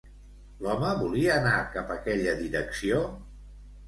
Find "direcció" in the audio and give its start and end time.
2.39-3.03